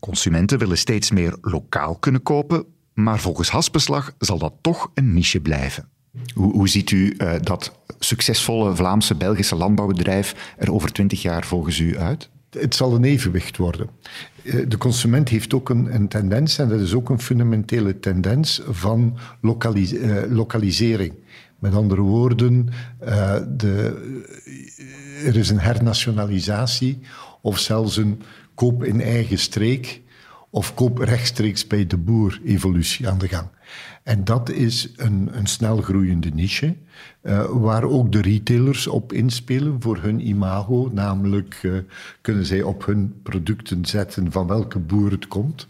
Consumenten 0.00 0.58
willen 0.58 0.78
steeds 0.78 1.10
meer 1.10 1.36
lokaal 1.40 1.96
kunnen 1.96 2.22
kopen, 2.22 2.64
maar 2.94 3.18
volgens 3.18 3.50
Hasbeslag 3.50 4.12
zal 4.18 4.38
dat 4.38 4.54
toch 4.60 4.90
een 4.94 5.14
niche 5.14 5.40
blijven. 5.40 5.88
Hoe, 6.34 6.52
hoe 6.52 6.68
ziet 6.68 6.90
u 6.90 7.14
uh, 7.18 7.32
dat 7.40 7.78
succesvolle 7.98 8.76
Vlaamse 8.76 9.14
Belgische 9.14 9.56
landbouwbedrijf 9.56 10.54
er 10.58 10.72
over 10.72 10.92
twintig 10.92 11.22
jaar 11.22 11.44
volgens 11.44 11.78
u 11.78 11.98
uit? 11.98 12.30
Het 12.50 12.74
zal 12.74 12.94
een 12.94 13.04
evenwicht 13.04 13.56
worden. 13.56 13.90
Eh, 14.42 14.54
de 14.68 14.78
consument 14.78 15.28
heeft 15.28 15.54
ook 15.54 15.68
een, 15.68 15.94
een 15.94 16.08
tendens, 16.08 16.58
en 16.58 16.68
dat 16.68 16.80
is 16.80 16.94
ook 16.94 17.08
een 17.08 17.20
fundamentele 17.20 18.00
tendens, 18.00 18.62
van 18.68 19.18
lokalis 19.40 19.92
uh, 19.92 20.22
lokalisering. 20.28 21.12
Met 21.58 21.74
andere 21.74 22.00
woorden, 22.00 22.68
uh, 23.04 23.36
de, 23.56 24.02
er 25.24 25.36
is 25.36 25.50
een 25.50 25.60
hernationalisatie 25.60 26.98
of 27.40 27.58
zelfs 27.58 27.96
een 27.96 28.22
koop 28.54 28.84
in 28.84 29.00
eigen 29.00 29.38
streek 29.38 30.02
of 30.50 30.74
koop 30.74 30.98
rechtstreeks 30.98 31.66
bij 31.66 31.86
de 31.86 31.96
boer 31.96 32.40
evolutie 32.44 33.08
aan 33.08 33.18
de 33.18 33.28
gang. 33.28 33.48
En 34.02 34.24
dat 34.24 34.50
is 34.50 34.92
een, 34.96 35.28
een 35.32 35.46
snel 35.46 35.76
groeiende 35.76 36.30
niche, 36.30 36.76
uh, 37.22 37.44
waar 37.50 37.82
ook 37.84 38.12
de 38.12 38.20
retailers 38.20 38.86
op 38.86 39.12
inspelen 39.12 39.76
voor 39.82 39.98
hun 39.98 40.28
imago. 40.28 40.90
Namelijk 40.92 41.58
uh, 41.62 41.78
kunnen 42.20 42.46
zij 42.46 42.62
op 42.62 42.86
hun 42.86 43.20
producten 43.22 43.86
zetten 43.86 44.32
van 44.32 44.46
welke 44.46 44.78
boer 44.78 45.10
het 45.10 45.28
komt, 45.28 45.66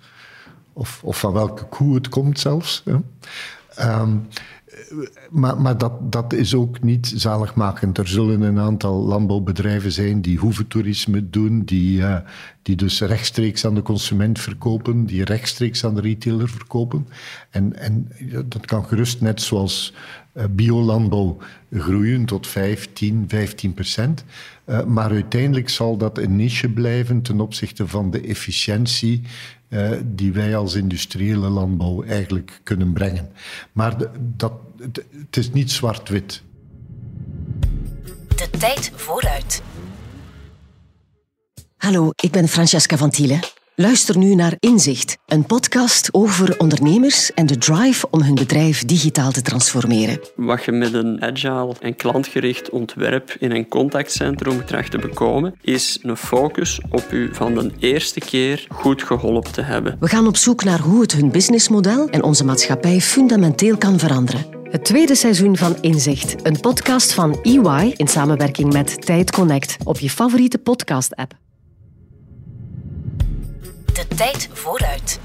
of, 0.73 1.01
of 1.05 1.19
van 1.19 1.33
welke 1.33 1.65
koe 1.65 1.95
het 1.95 2.09
komt 2.09 2.39
zelfs. 2.39 2.83
Maar, 5.31 5.61
maar 5.61 5.79
dat, 5.79 6.13
dat 6.13 6.33
is 6.33 6.55
ook 6.55 6.83
niet 6.83 7.13
zaligmakend. 7.15 7.99
Er 7.99 8.09
zullen 8.09 8.41
een 8.41 8.59
aantal 8.59 9.03
landbouwbedrijven 9.03 9.93
zijn 9.93 10.21
die 10.21 10.39
hoeventoerisme 10.39 11.31
doen, 11.31 11.63
die, 11.65 11.99
uh, 11.99 12.17
die 12.63 12.77
dus 12.77 13.01
rechtstreeks 13.01 13.67
aan 13.67 13.75
de 13.75 13.83
consument 13.83 14.41
verkopen, 14.41 15.07
die 15.07 15.25
rechtstreeks 15.25 15.85
aan 15.85 15.95
de 15.95 16.01
retailer 16.01 16.49
verkopen. 16.49 17.09
En, 17.51 17.77
en 17.77 18.13
dat 18.45 18.67
kan 18.67 18.85
gerust 18.85 19.21
net 19.21 19.43
zoals 19.43 19.95
uh, 20.35 20.45
biolandbouw 20.51 21.37
groeien 21.73 22.25
tot 22.25 22.47
5, 22.47 22.89
10, 22.93 23.25
15 23.29 23.75
procent. 23.75 24.25
Uh, 24.67 24.85
maar 24.85 25.11
uiteindelijk 25.11 25.69
zal 25.69 25.97
dat 25.97 26.19
een 26.19 26.37
niche 26.37 26.69
blijven 26.69 27.23
ten 27.23 27.41
opzichte 27.41 27.87
van 27.87 28.11
de 28.11 28.21
efficiëntie 28.21 29.23
uh, 29.69 29.91
die 30.05 30.33
wij 30.33 30.57
als 30.57 30.75
industriële 30.75 31.49
landbouw 31.49 32.03
eigenlijk 32.03 32.61
kunnen 32.63 32.93
brengen. 32.93 33.33
Maar 33.73 33.99
de, 33.99 34.11
dat, 34.21 34.53
het 35.27 35.37
is 35.37 35.53
niet 35.53 35.71
zwart-wit. 35.71 36.43
De 38.37 38.51
tijd 38.59 38.93
vooruit. 38.95 39.63
Hallo, 41.77 42.11
ik 42.15 42.31
ben 42.31 42.49
Francesca 42.49 42.97
van 42.97 43.11
Thielen. 43.11 43.41
Luister 43.81 44.19
nu 44.19 44.35
naar 44.35 44.57
Inzicht, 44.59 45.19
een 45.27 45.47
podcast 45.47 46.09
over 46.13 46.59
ondernemers 46.59 47.35
en 47.35 47.47
de 47.47 47.59
drive 47.59 48.07
om 48.11 48.23
hun 48.23 48.35
bedrijf 48.35 48.85
digitaal 48.85 49.31
te 49.31 49.43
transformeren. 49.43 50.21
Wat 50.37 50.65
je 50.65 50.73
met 50.73 50.93
een 50.95 51.23
agile 51.23 51.75
en 51.81 51.97
klantgericht 51.97 52.71
ontwerp 52.71 53.37
in 53.39 53.51
een 53.51 53.69
contactcentrum 53.69 54.67
tracht 54.67 54.91
te 54.91 54.99
bekomen, 54.99 55.55
is 55.61 55.99
een 56.03 56.17
focus 56.17 56.81
op 56.91 57.13
u 57.13 57.29
van 57.33 57.55
de 57.55 57.71
eerste 57.79 58.21
keer 58.21 58.67
goed 58.69 59.03
geholpen 59.03 59.53
te 59.53 59.63
hebben. 59.63 59.97
We 60.01 60.09
gaan 60.09 60.27
op 60.27 60.37
zoek 60.37 60.65
naar 60.65 60.81
hoe 60.81 61.01
het 61.01 61.13
hun 61.13 61.31
businessmodel 61.31 62.09
en 62.09 62.23
onze 62.23 62.45
maatschappij 62.45 63.01
fundamenteel 63.01 63.77
kan 63.77 63.99
veranderen. 63.99 64.47
Het 64.63 64.85
tweede 64.85 65.15
seizoen 65.15 65.57
van 65.57 65.77
Inzicht, 65.81 66.47
een 66.47 66.61
podcast 66.61 67.13
van 67.13 67.39
EY 67.43 67.95
in 67.97 68.09
samenwerking 68.09 68.73
met 68.73 69.03
Tijd 69.07 69.31
Connect 69.31 69.77
op 69.85 69.99
je 69.99 70.11
favoriete 70.11 70.59
podcast-app. 70.59 71.35
De 73.99 74.07
tijd 74.17 74.49
vooruit. 74.53 75.21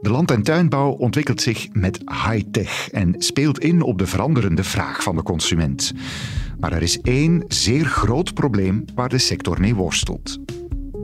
De 0.00 0.10
land- 0.10 0.30
en 0.30 0.42
tuinbouw 0.42 0.90
ontwikkelt 0.90 1.40
zich 1.40 1.68
met 1.72 1.98
high-tech 1.98 2.90
en 2.90 3.14
speelt 3.18 3.58
in 3.58 3.82
op 3.82 3.98
de 3.98 4.06
veranderende 4.06 4.64
vraag 4.64 5.02
van 5.02 5.16
de 5.16 5.22
consument. 5.22 5.92
Maar 6.60 6.72
er 6.72 6.82
is 6.82 7.00
één 7.00 7.44
zeer 7.48 7.84
groot 7.84 8.34
probleem 8.34 8.84
waar 8.94 9.08
de 9.08 9.18
sector 9.18 9.60
mee 9.60 9.74
worstelt: 9.74 10.38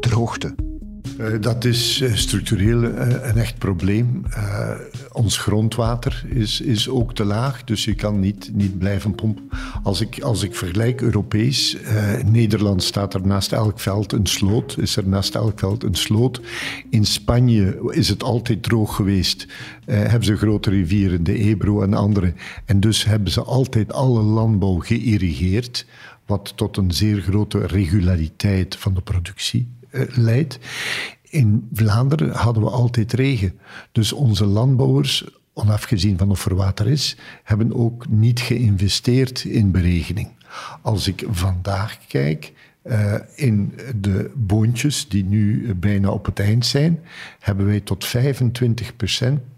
droogte. 0.00 0.54
Uh, 1.18 1.26
dat 1.40 1.64
is 1.64 2.00
uh, 2.00 2.14
structureel 2.14 2.82
uh, 2.82 2.90
een 3.22 3.36
echt 3.36 3.58
probleem. 3.58 4.22
ons 5.12 5.38
grondwater 5.38 6.24
is, 6.28 6.60
is 6.60 6.88
ook 6.88 7.14
te 7.14 7.24
laag, 7.24 7.64
dus 7.64 7.84
je 7.84 7.94
kan 7.94 8.20
niet, 8.20 8.50
niet 8.52 8.78
blijven 8.78 9.14
pompen. 9.14 9.48
Als 9.82 10.00
ik, 10.00 10.20
als 10.20 10.42
ik 10.42 10.54
vergelijk 10.54 11.00
Europees, 11.00 11.76
Nederland 12.26 12.82
staat 12.82 13.14
er 13.14 13.26
naast 13.26 13.52
elk 13.52 13.80
veld 13.80 14.12
een 14.12 14.26
sloot, 14.26 14.76
is 14.78 14.96
er 14.96 15.08
naast 15.08 15.34
elk 15.34 15.58
veld 15.58 15.84
een 15.84 15.94
sloot. 15.94 16.40
In 16.90 17.04
Spanje 17.04 17.90
is 17.90 18.08
het 18.08 18.22
altijd 18.22 18.62
droog 18.62 18.96
geweest, 18.96 19.46
hebben 19.84 20.24
ze 20.24 20.36
grote 20.36 20.70
rivieren, 20.70 21.24
de 21.24 21.38
Ebro 21.38 21.82
en 21.82 21.94
andere. 21.94 22.32
En 22.64 22.80
dus 22.80 23.04
hebben 23.04 23.32
ze 23.32 23.42
altijd 23.42 23.92
alle 23.92 24.22
landbouw 24.22 24.78
geïrrigeerd, 24.78 25.86
wat 26.26 26.52
tot 26.56 26.76
een 26.76 26.92
zeer 26.92 27.20
grote 27.20 27.66
regulariteit 27.66 28.76
van 28.76 28.94
de 28.94 29.00
productie 29.00 29.68
eh, 29.80 29.81
leidt. 30.14 30.58
In 31.22 31.68
Vlaanderen 31.72 32.30
hadden 32.30 32.62
we 32.62 32.70
altijd 32.70 33.12
regen. 33.12 33.58
Dus 33.92 34.12
onze 34.12 34.46
landbouwers, 34.46 35.24
onafgezien 35.52 36.18
van 36.18 36.30
of 36.30 36.46
er 36.46 36.54
water 36.54 36.86
is, 36.86 37.16
hebben 37.42 37.74
ook 37.74 38.08
niet 38.08 38.40
geïnvesteerd 38.40 39.44
in 39.44 39.70
beregening. 39.70 40.28
Als 40.82 41.08
ik 41.08 41.24
vandaag 41.30 41.98
kijk, 42.06 42.52
uh, 42.84 43.14
in 43.34 43.74
de 44.00 44.30
boontjes 44.34 45.08
die 45.08 45.24
nu 45.24 45.74
bijna 45.74 46.10
op 46.10 46.24
het 46.24 46.40
eind 46.40 46.66
zijn, 46.66 47.00
hebben 47.38 47.66
wij 47.66 47.80
tot 47.80 48.06
25% 48.06 48.10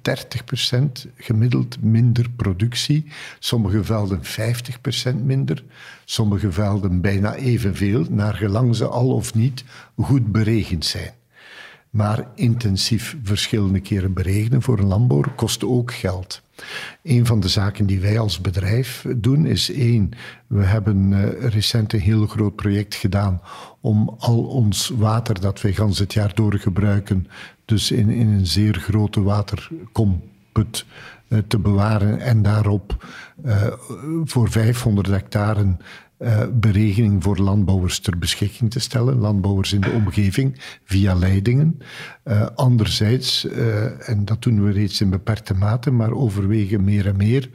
30% 0.04 1.10
gemiddeld 1.16 1.82
minder 1.82 2.30
productie. 2.36 3.06
Sommige 3.38 3.84
velden 3.84 4.20
50% 5.12 5.24
minder, 5.24 5.64
sommige 6.04 6.52
velden 6.52 7.00
bijna 7.00 7.34
evenveel, 7.34 8.06
naar 8.10 8.34
gelang 8.34 8.76
ze 8.76 8.86
al 8.86 9.12
of 9.12 9.34
niet 9.34 9.64
goed 9.96 10.32
beregend 10.32 10.84
zijn. 10.84 11.12
Maar 11.90 12.28
intensief 12.34 13.16
verschillende 13.22 13.80
keren 13.80 14.12
beregenen 14.12 14.62
voor 14.62 14.78
een 14.78 14.86
landbouwer 14.86 15.30
kost 15.30 15.64
ook 15.64 15.92
geld. 15.92 16.42
Een 17.02 17.26
van 17.26 17.40
de 17.40 17.48
zaken 17.48 17.86
die 17.86 18.00
wij 18.00 18.18
als 18.18 18.40
bedrijf 18.40 19.04
doen 19.16 19.46
is 19.46 19.72
één, 19.72 20.10
we 20.46 20.62
hebben 20.62 21.10
uh, 21.10 21.48
recent 21.48 21.92
een 21.92 22.00
heel 22.00 22.26
groot 22.26 22.56
project 22.56 22.94
gedaan 22.94 23.40
om 23.80 24.14
al 24.18 24.42
ons 24.44 24.88
water 24.88 25.40
dat 25.40 25.60
wij 25.60 25.72
gans 25.72 25.98
het 25.98 26.12
jaar 26.12 26.34
door 26.34 26.54
gebruiken, 26.54 27.26
dus 27.64 27.90
in, 27.90 28.10
in 28.10 28.28
een 28.28 28.46
zeer 28.46 28.74
grote 28.74 29.22
waterkomput 29.22 30.84
uh, 31.28 31.38
te 31.48 31.58
bewaren 31.58 32.20
en 32.20 32.42
daarop 32.42 33.06
uh, 33.44 33.66
voor 34.24 34.50
500 34.50 35.06
hectare 35.06 35.76
uh, 36.18 36.42
beregening 36.52 37.22
voor 37.22 37.36
landbouwers 37.36 37.98
ter 37.98 38.18
beschikking 38.18 38.70
te 38.70 38.80
stellen, 38.80 39.18
landbouwers 39.18 39.72
in 39.72 39.80
de 39.80 39.90
omgeving, 39.90 40.60
via 40.84 41.14
leidingen. 41.14 41.78
Uh, 42.24 42.46
anderzijds, 42.54 43.44
uh, 43.44 44.08
en 44.08 44.24
dat 44.24 44.42
doen 44.42 44.64
we 44.64 44.70
reeds 44.70 45.00
in 45.00 45.10
beperkte 45.10 45.54
mate, 45.54 45.90
maar 45.90 46.12
overwegen 46.12 46.84
meer 46.84 47.06
en 47.06 47.16
meer 47.16 47.50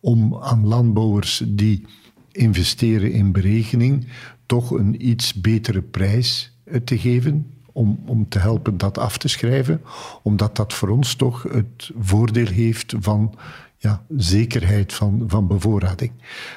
om 0.00 0.36
aan 0.40 0.66
landbouwers 0.66 1.42
die 1.46 1.86
investeren 2.32 3.12
in 3.12 3.32
beregening 3.32 4.06
toch 4.46 4.70
een 4.70 5.08
iets 5.08 5.34
betere 5.34 5.82
prijs 5.82 6.58
te 6.84 6.98
geven. 6.98 7.46
Om, 7.74 8.02
om 8.06 8.28
te 8.28 8.38
helpen 8.38 8.78
dat 8.78 8.98
af 8.98 9.18
te 9.18 9.28
schrijven, 9.28 9.80
omdat 10.22 10.56
dat 10.56 10.72
voor 10.72 10.88
ons 10.88 11.14
toch 11.14 11.42
het 11.42 11.90
voordeel 11.98 12.46
heeft 12.46 12.94
van 12.98 13.34
ja, 13.82 14.02
zekerheid 14.16 14.92
van, 14.92 15.24
van 15.26 15.46
bevoorrading. 15.46 16.12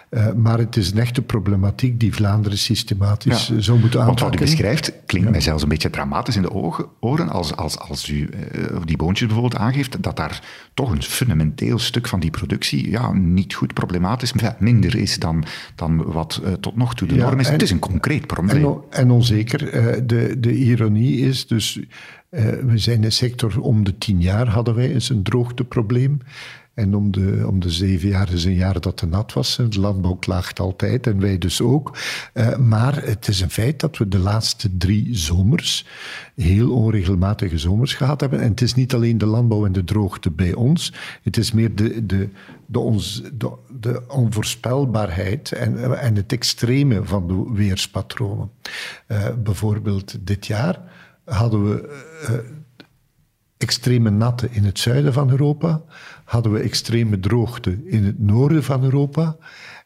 Uh, 0.09 0.33
maar 0.33 0.57
het 0.57 0.75
is 0.75 0.91
een 0.91 0.97
echte 0.97 1.21
problematiek 1.21 1.99
die 1.99 2.13
Vlaanderen 2.13 2.57
systematisch 2.57 3.47
ja. 3.47 3.59
zou 3.59 3.79
moeten 3.79 3.99
aanpakken. 3.99 4.25
Want 4.25 4.39
wat 4.39 4.49
u 4.49 4.51
beschrijft 4.51 4.93
klinkt 5.05 5.27
ja. 5.27 5.33
mij 5.33 5.41
zelfs 5.41 5.63
een 5.63 5.69
beetje 5.69 5.89
dramatisch 5.89 6.35
in 6.35 6.41
de 6.41 6.51
ogen, 6.51 6.85
oren 6.99 7.29
als, 7.29 7.55
als, 7.55 7.79
als 7.79 8.09
u 8.09 8.15
uh, 8.15 8.77
die 8.85 8.97
boontjes 8.97 9.27
bijvoorbeeld 9.27 9.61
aangeeft, 9.61 10.03
dat 10.03 10.15
daar 10.15 10.43
toch 10.73 10.91
een 10.91 11.03
fundamenteel 11.03 11.79
stuk 11.79 12.07
van 12.07 12.19
die 12.19 12.29
productie 12.29 12.89
ja, 12.89 13.13
niet 13.13 13.53
goed 13.53 13.73
problematisch, 13.73 14.33
minder 14.59 14.95
is 14.95 15.19
dan, 15.19 15.43
dan 15.75 16.03
wat 16.03 16.41
uh, 16.43 16.53
tot 16.53 16.75
nog 16.75 16.95
toe 16.95 17.07
de 17.07 17.15
norm 17.15 17.39
is. 17.39 17.47
En, 17.47 17.53
het 17.53 17.61
is 17.61 17.71
een 17.71 17.79
concreet 17.79 18.27
probleem. 18.27 18.65
En, 18.65 18.81
en 18.89 19.11
onzeker. 19.11 19.59
de, 20.07 20.35
de 20.39 20.55
ironie 20.55 21.19
is 21.19 21.47
dus, 21.47 21.79
we 22.29 22.77
zijn 22.77 23.03
een 23.03 23.11
sector 23.11 23.59
om 23.59 23.83
de 23.83 23.97
tien 23.97 24.21
jaar 24.21 24.47
hadden 24.47 24.75
wij 24.75 24.93
eens 24.93 25.09
een 25.09 25.23
droogteprobleem. 25.23 26.19
En 26.75 26.95
om 26.95 27.11
de, 27.11 27.43
om 27.47 27.59
de 27.59 27.69
zeven 27.69 28.09
jaar 28.09 28.33
is 28.33 28.43
een 28.43 28.53
jaar 28.53 28.79
dat 28.79 28.97
te 28.97 29.05
nat 29.05 29.33
was. 29.33 29.55
De 29.55 29.79
landbouw 29.79 30.15
klaagt 30.15 30.59
altijd 30.59 31.07
en 31.07 31.19
wij 31.19 31.37
dus 31.37 31.61
ook. 31.61 31.97
Uh, 32.33 32.57
maar 32.57 33.03
het 33.03 33.27
is 33.27 33.41
een 33.41 33.49
feit 33.49 33.79
dat 33.79 33.97
we 33.97 34.07
de 34.07 34.19
laatste 34.19 34.77
drie 34.77 35.17
zomers 35.17 35.85
heel 36.35 36.71
onregelmatige 36.71 37.57
zomers 37.57 37.93
gehad 37.93 38.21
hebben. 38.21 38.39
En 38.41 38.49
het 38.49 38.61
is 38.61 38.73
niet 38.73 38.93
alleen 38.93 39.17
de 39.17 39.25
landbouw 39.25 39.65
en 39.65 39.71
de 39.71 39.83
droogte 39.83 40.31
bij 40.31 40.53
ons. 40.53 40.93
Het 41.23 41.37
is 41.37 41.51
meer 41.51 41.75
de, 41.75 42.05
de, 42.05 42.29
de, 42.65 42.79
ons, 42.79 43.21
de, 43.33 43.51
de 43.79 44.01
onvoorspelbaarheid 44.07 45.51
en, 45.51 45.99
en 45.99 46.15
het 46.15 46.31
extreme 46.31 47.03
van 47.03 47.27
de 47.27 47.53
weerspatronen. 47.53 48.51
Uh, 49.07 49.27
bijvoorbeeld 49.43 50.17
dit 50.27 50.47
jaar 50.47 50.81
hadden 51.25 51.69
we 51.69 52.03
uh, 52.23 52.29
extreme 53.57 54.09
natte 54.09 54.47
in 54.51 54.63
het 54.63 54.79
zuiden 54.79 55.13
van 55.13 55.29
Europa 55.29 55.81
hadden 56.23 56.51
we 56.51 56.59
extreme 56.59 57.19
droogte 57.19 57.85
in 57.85 58.03
het 58.03 58.19
noorden 58.19 58.63
van 58.63 58.83
Europa. 58.83 59.37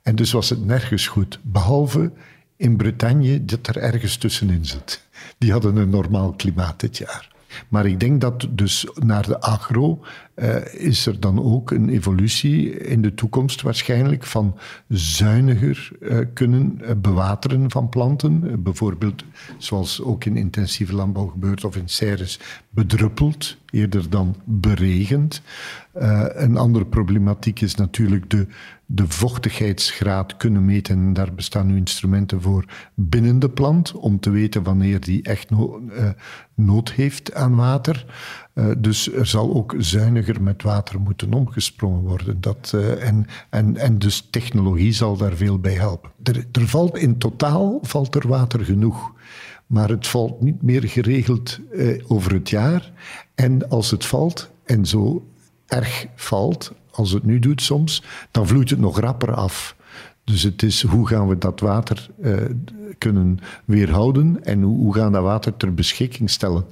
En 0.01 0.15
dus 0.15 0.31
was 0.31 0.49
het 0.49 0.65
nergens 0.65 1.07
goed, 1.07 1.39
behalve 1.41 2.11
in 2.55 2.77
Bretagne, 2.77 3.45
dat 3.45 3.67
er 3.67 3.77
ergens 3.77 4.17
tussenin 4.17 4.65
zit. 4.65 5.07
Die 5.37 5.51
hadden 5.51 5.75
een 5.75 5.89
normaal 5.89 6.31
klimaat 6.31 6.79
dit 6.79 6.97
jaar. 6.97 7.29
Maar 7.67 7.85
ik 7.85 7.99
denk 7.99 8.21
dat 8.21 8.47
dus 8.49 8.87
naar 8.93 9.25
de 9.25 9.41
agro 9.41 9.99
uh, 10.35 10.55
is 10.73 11.05
er 11.05 11.19
dan 11.19 11.43
ook 11.43 11.71
een 11.71 11.89
evolutie 11.89 12.77
in 12.77 13.01
de 13.01 13.13
toekomst 13.13 13.61
waarschijnlijk 13.61 14.25
van 14.25 14.57
zuiniger 14.87 15.89
uh, 15.99 16.19
kunnen 16.33 16.79
uh, 16.81 16.89
bewateren 16.97 17.71
van 17.71 17.89
planten. 17.89 18.63
bijvoorbeeld 18.63 19.23
zoals 19.57 20.01
ook 20.01 20.25
in 20.25 20.37
intensieve 20.37 20.95
landbouw 20.95 21.27
gebeurt 21.27 21.63
of 21.63 21.75
in 21.75 21.89
serres 21.89 22.39
bedruppeld 22.69 23.57
eerder 23.69 24.09
dan 24.09 24.35
beregend. 24.43 25.41
Een 26.43 26.57
andere 26.57 26.85
problematiek 26.85 27.61
is 27.61 27.75
natuurlijk 27.75 28.29
de 28.29 28.47
de 28.91 29.07
vochtigheidsgraad 29.07 30.37
kunnen 30.37 30.65
meten. 30.65 30.95
En 30.95 31.13
daar 31.13 31.33
bestaan 31.33 31.67
nu 31.67 31.77
instrumenten 31.77 32.41
voor 32.41 32.65
binnen 32.93 33.39
de 33.39 33.49
plant, 33.49 33.91
om 33.91 34.19
te 34.19 34.29
weten 34.29 34.63
wanneer 34.63 34.99
die 34.99 35.23
echt 35.23 35.51
uh, 35.51 36.09
nood 36.55 36.91
heeft 36.91 37.33
aan 37.33 37.55
water. 37.55 38.05
Uh, 38.53 38.65
dus 38.77 39.13
er 39.13 39.25
zal 39.25 39.53
ook 39.53 39.75
zuiniger 39.77 40.41
met 40.41 40.63
water 40.63 40.99
moeten 40.99 41.33
omgesprongen 41.33 42.01
worden. 42.01 42.41
Dat, 42.41 42.73
en, 42.99 43.25
en, 43.49 43.77
en 43.77 43.99
dus 43.99 44.27
technologie 44.29 44.91
zal 44.91 45.17
daar 45.17 45.35
veel 45.35 45.59
bij 45.59 45.73
helpen. 45.73 46.11
Er, 46.23 46.45
er 46.51 46.67
valt 46.67 46.97
in 46.97 47.17
totaal 47.17 47.79
valt 47.81 48.15
er 48.15 48.27
water 48.27 48.65
genoeg. 48.65 49.13
Maar 49.67 49.89
het 49.89 50.07
valt 50.07 50.41
niet 50.41 50.61
meer 50.61 50.83
geregeld 50.83 51.59
over 52.07 52.33
het 52.33 52.49
jaar. 52.49 52.91
En 53.35 53.69
als 53.69 53.91
het 53.91 54.05
valt, 54.05 54.49
en 54.65 54.85
zo 54.85 55.25
erg 55.69 56.05
valt, 56.15 56.71
als 56.91 57.11
het 57.11 57.23
nu 57.23 57.39
doet 57.39 57.61
soms, 57.61 58.03
dan 58.31 58.47
vloeit 58.47 58.69
het 58.69 58.79
nog 58.79 58.99
rapper 58.99 59.33
af. 59.33 59.75
Dus 60.23 60.43
het 60.43 60.63
is 60.63 60.83
hoe 60.83 61.07
gaan 61.07 61.27
we 61.27 61.37
dat 61.37 61.59
water 61.59 62.09
uh, 62.21 62.35
kunnen 62.97 63.39
weerhouden 63.65 64.43
en 64.43 64.61
hoe, 64.61 64.77
hoe 64.77 64.93
gaan 64.93 65.11
dat 65.11 65.23
water 65.23 65.57
ter 65.57 65.73
beschikking 65.73 66.29
stellen 66.29 66.65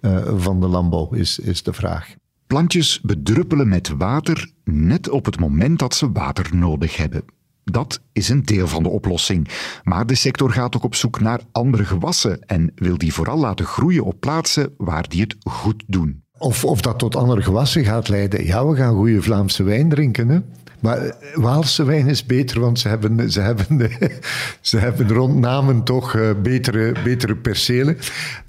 uh, 0.00 0.38
van 0.38 0.60
de 0.60 0.66
landbouw, 0.66 1.12
is, 1.12 1.38
is 1.38 1.62
de 1.62 1.72
vraag. 1.72 2.14
Plantjes 2.46 3.00
bedruppelen 3.00 3.68
met 3.68 3.88
water 3.88 4.50
net 4.64 5.08
op 5.08 5.24
het 5.24 5.40
moment 5.40 5.78
dat 5.78 5.94
ze 5.94 6.12
water 6.12 6.56
nodig 6.56 6.96
hebben. 6.96 7.24
Dat 7.64 8.00
is 8.12 8.28
een 8.28 8.42
deel 8.42 8.68
van 8.68 8.82
de 8.82 8.88
oplossing. 8.88 9.48
Maar 9.82 10.06
de 10.06 10.14
sector 10.14 10.50
gaat 10.50 10.76
ook 10.76 10.84
op 10.84 10.94
zoek 10.94 11.20
naar 11.20 11.40
andere 11.52 11.84
gewassen 11.84 12.42
en 12.46 12.72
wil 12.74 12.98
die 12.98 13.14
vooral 13.14 13.38
laten 13.38 13.66
groeien 13.66 14.04
op 14.04 14.20
plaatsen 14.20 14.74
waar 14.76 15.08
die 15.08 15.20
het 15.20 15.36
goed 15.42 15.84
doen. 15.86 16.23
Of, 16.44 16.64
of 16.64 16.80
dat 16.80 16.98
tot 16.98 17.16
andere 17.16 17.42
gewassen 17.42 17.84
gaat 17.84 18.08
leiden. 18.08 18.44
Ja, 18.44 18.66
we 18.66 18.76
gaan 18.76 18.94
goede 18.94 19.22
Vlaamse 19.22 19.62
wijn 19.62 19.88
drinken. 19.88 20.28
Hè? 20.28 20.38
Maar 20.80 20.98
eh, 20.98 21.12
Waalse 21.34 21.84
wijn 21.84 22.06
is 22.06 22.26
beter, 22.26 22.60
want 22.60 22.78
ze 22.78 22.88
hebben, 22.88 23.30
ze 23.30 23.40
hebben, 23.40 23.90
ze 24.60 24.78
hebben 24.78 25.08
rond 25.08 25.38
namen 25.38 25.82
toch 25.82 26.14
uh, 26.14 26.30
betere, 26.42 26.94
betere 27.04 27.36
percelen. 27.36 27.96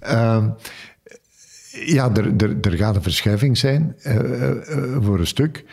Uh, 0.03 0.45
ja, 1.85 2.11
er, 2.15 2.33
er, 2.37 2.57
er 2.61 2.77
gaat 2.77 2.95
een 2.95 3.01
verschuiving 3.01 3.57
zijn 3.57 3.95
uh, 4.07 4.51
voor 5.01 5.19
een 5.19 5.27
stuk. 5.27 5.63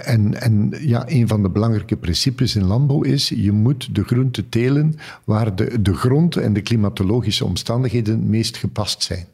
En, 0.00 0.40
en 0.40 0.72
ja, 0.78 1.04
een 1.06 1.28
van 1.28 1.42
de 1.42 1.50
belangrijke 1.50 1.96
principes 1.96 2.56
in 2.56 2.64
landbouw 2.64 3.02
is, 3.02 3.28
je 3.28 3.52
moet 3.52 3.94
de 3.94 4.04
groenten 4.04 4.48
telen 4.48 4.94
waar 5.24 5.56
de, 5.56 5.82
de 5.82 5.94
grond 5.94 6.36
en 6.36 6.52
de 6.52 6.62
klimatologische 6.62 7.44
omstandigheden 7.44 8.14
het 8.14 8.28
meest 8.28 8.56
gepast 8.56 9.02
zijn. 9.02 9.26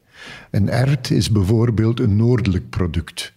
Een 0.51 0.69
ert 0.69 1.11
is 1.11 1.31
bijvoorbeeld 1.31 1.99
een 1.99 2.15
noordelijk 2.15 2.69
product. 2.69 3.33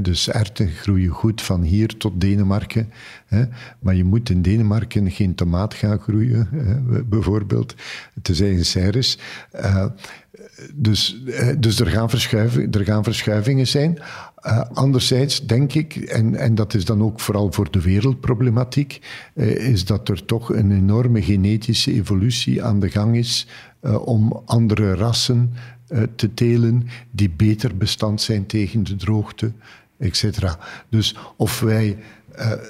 dus 0.00 0.28
erten 0.28 0.68
groeien 0.68 1.10
goed 1.10 1.42
van 1.42 1.62
hier 1.62 1.96
tot 1.96 2.20
Denemarken. 2.20 2.92
maar 3.78 3.94
je 3.94 4.04
moet 4.04 4.30
in 4.30 4.42
Denemarken 4.42 5.10
geen 5.10 5.34
tomaat 5.34 5.74
gaan 5.74 5.98
groeien, 5.98 6.48
bijvoorbeeld. 7.08 7.74
Tenzij 8.22 8.52
een 8.52 8.64
serres. 8.64 9.18
Uh, 9.54 9.86
dus, 10.74 11.22
eh, 11.26 11.48
dus 11.58 11.80
er, 11.80 11.86
gaan 11.86 12.08
er 12.70 12.84
gaan 12.84 13.04
verschuivingen 13.04 13.66
zijn. 13.66 13.98
Anderzijds 14.72 15.46
denk 15.46 15.74
ik, 15.74 15.96
en, 15.96 16.34
en 16.34 16.54
dat 16.54 16.74
is 16.74 16.84
dan 16.84 17.02
ook 17.02 17.20
vooral 17.20 17.52
voor 17.52 17.70
de 17.70 17.80
wereldproblematiek, 17.80 19.00
uh, 19.34 19.70
is 19.70 19.84
dat 19.84 20.08
er 20.08 20.24
toch 20.24 20.52
een 20.52 20.70
enorme 20.70 21.22
genetische 21.22 21.92
evolutie 21.92 22.62
aan 22.62 22.80
de 22.80 22.90
gang 22.90 23.16
is 23.16 23.46
om 24.04 24.42
andere 24.44 24.94
rassen 24.94 25.54
te 26.16 26.34
telen 26.34 26.86
die 27.10 27.30
beter 27.30 27.76
bestand 27.76 28.20
zijn 28.20 28.46
tegen 28.46 28.84
de 28.84 28.96
droogte, 28.96 29.52
etc. 29.98 30.56
Dus 30.88 31.16
of 31.36 31.60
wij 31.60 31.98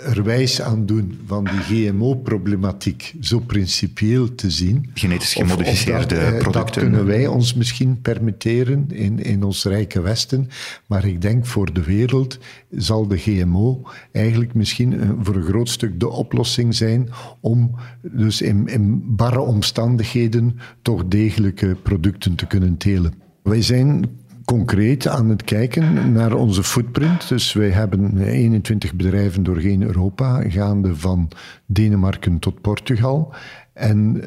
er 0.05 0.23
wijs 0.25 0.63
aan 0.63 0.87
doen 0.87 1.21
van 1.27 1.45
die 1.45 1.91
GMO-problematiek 1.91 3.15
zo 3.21 3.39
principieel 3.39 4.35
te 4.35 4.51
zien. 4.51 4.91
Genetisch 4.95 5.33
gemodificeerde 5.33 6.15
of, 6.15 6.21
of 6.21 6.31
dat, 6.31 6.39
producten. 6.39 6.53
Dat 6.53 6.71
kunnen 6.71 7.07
wij 7.07 7.27
ons 7.27 7.55
misschien 7.55 8.01
permitteren 8.01 8.87
in, 8.93 9.23
in 9.23 9.43
ons 9.43 9.65
rijke 9.65 10.01
Westen. 10.01 10.49
Maar 10.87 11.05
ik 11.05 11.23
denk 11.23 11.47
voor 11.47 11.73
de 11.73 11.83
wereld 11.83 12.39
zal 12.71 13.07
de 13.07 13.19
GMO 13.19 13.83
eigenlijk 14.13 14.55
misschien 14.55 15.17
voor 15.23 15.37
een 15.37 15.43
groot 15.43 15.69
stuk 15.69 16.01
de 16.01 16.09
oplossing 16.09 16.75
zijn 16.75 17.09
om 17.41 17.75
dus 18.03 18.43
in, 18.43 18.67
in 18.67 19.03
barre 19.17 19.41
omstandigheden 19.41 20.59
toch 20.83 21.05
degelijke 21.09 21.77
producten 21.83 22.35
te 22.35 22.47
kunnen 22.47 22.77
telen. 22.77 23.15
Wij 23.43 23.63
zijn 23.63 24.05
concreet 24.49 25.07
aan 25.09 25.29
het 25.29 25.45
kijken 25.45 26.13
naar 26.13 26.33
onze 26.33 26.65
footprint. 26.65 27.29
Dus 27.29 27.53
wij 27.53 27.71
hebben 27.71 28.19
21 28.23 28.95
bedrijven 28.95 29.43
doorheen 29.43 29.83
Europa, 29.83 30.43
gaande 30.49 30.97
van 30.97 31.29
Denemarken 31.67 32.39
tot 32.39 32.61
Portugal. 32.61 33.35
En 33.73 34.17
uh, 34.17 34.23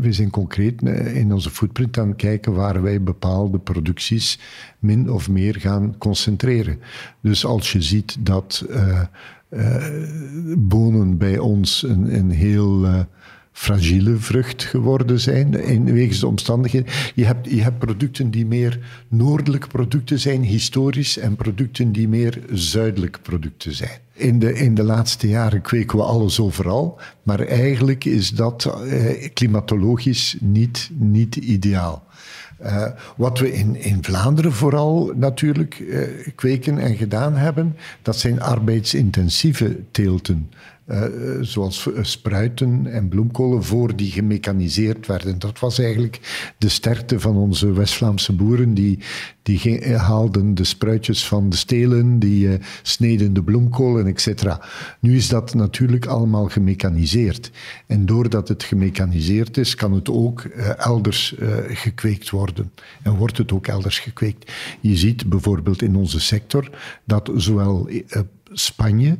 we 0.00 0.08
zijn 0.12 0.30
concreet 0.30 0.82
in 1.14 1.32
onze 1.32 1.50
footprint 1.50 1.98
aan 1.98 2.08
het 2.08 2.16
kijken 2.16 2.52
waar 2.52 2.82
wij 2.82 3.02
bepaalde 3.02 3.58
producties 3.58 4.38
min 4.78 5.10
of 5.10 5.28
meer 5.28 5.54
gaan 5.60 5.94
concentreren. 5.98 6.80
Dus 7.20 7.44
als 7.44 7.72
je 7.72 7.82
ziet 7.82 8.16
dat 8.20 8.66
uh, 8.70 9.00
bonen 10.56 11.18
bij 11.18 11.38
ons 11.38 11.82
een, 11.82 12.14
een 12.14 12.30
heel 12.30 13.06
fragiele 13.60 14.16
vrucht 14.16 14.64
geworden 14.64 15.20
zijn 15.20 15.54
in 15.54 15.92
wegens 15.92 16.20
de 16.20 16.26
omstandigheden. 16.26 16.92
Je 17.14 17.24
hebt, 17.24 17.50
je 17.50 17.62
hebt 17.62 17.78
producten 17.78 18.30
die 18.30 18.46
meer 18.46 18.78
noordelijk 19.08 19.68
producten 19.68 20.18
zijn, 20.18 20.42
historisch, 20.42 21.18
en 21.18 21.36
producten 21.36 21.92
die 21.92 22.08
meer 22.08 22.38
zuidelijk 22.52 23.18
producten 23.22 23.74
zijn. 23.74 23.98
In 24.20 24.38
de, 24.38 24.54
in 24.54 24.74
de 24.74 24.82
laatste 24.82 25.28
jaren 25.28 25.60
kweken 25.60 25.98
we 25.98 26.04
alles 26.04 26.40
overal, 26.40 26.98
maar 27.22 27.40
eigenlijk 27.40 28.04
is 28.04 28.30
dat 28.30 28.64
eh, 28.64 29.30
klimatologisch 29.32 30.36
niet, 30.40 30.90
niet 30.94 31.36
ideaal. 31.36 32.08
Uh, 32.62 32.86
wat 33.16 33.38
we 33.38 33.52
in, 33.52 33.76
in 33.76 34.04
Vlaanderen 34.04 34.52
vooral 34.52 35.12
natuurlijk 35.16 35.78
uh, 35.78 36.02
kweken 36.34 36.78
en 36.78 36.96
gedaan 36.96 37.36
hebben, 37.36 37.76
dat 38.02 38.16
zijn 38.16 38.40
arbeidsintensieve 38.40 39.78
teelten. 39.90 40.50
Zoals 41.40 41.88
spruiten 42.00 42.86
en 42.86 43.08
bloemkolen, 43.08 43.64
voor 43.64 43.96
die 43.96 44.10
gemechaniseerd 44.10 45.06
werden. 45.06 45.38
Dat 45.38 45.58
was 45.58 45.78
eigenlijk 45.78 46.20
de 46.58 46.68
sterkte 46.68 47.20
van 47.20 47.36
onze 47.36 47.72
West-Vlaamse 47.72 48.32
boeren. 48.32 48.74
Die, 48.74 48.98
die 49.42 49.94
haalden 49.96 50.54
de 50.54 50.64
spruitjes 50.64 51.26
van 51.26 51.50
de 51.50 51.56
stelen, 51.56 52.18
die 52.18 52.58
sneden 52.82 53.32
de 53.32 53.42
bloemkolen, 53.42 54.06
etc. 54.14 54.56
Nu 55.00 55.16
is 55.16 55.28
dat 55.28 55.54
natuurlijk 55.54 56.06
allemaal 56.06 56.48
gemechaniseerd. 56.48 57.50
En 57.86 58.06
doordat 58.06 58.48
het 58.48 58.62
gemechaniseerd 58.62 59.56
is, 59.56 59.74
kan 59.74 59.92
het 59.92 60.10
ook 60.10 60.42
uh, 60.44 60.78
elders 60.86 61.34
gekweekt 61.68 62.30
worden. 62.30 62.72
En 63.02 63.16
wordt 63.16 63.38
het 63.38 63.52
ook 63.52 63.66
elders 63.66 63.98
gekweekt. 63.98 64.52
Je 64.80 64.96
ziet 64.96 65.28
bijvoorbeeld 65.28 65.82
in 65.82 65.96
onze 65.96 66.20
sector 66.20 66.70
dat 67.04 67.30
zowel 67.34 67.88
Spanje 68.52 69.18